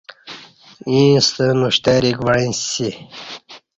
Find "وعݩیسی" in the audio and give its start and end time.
2.25-2.89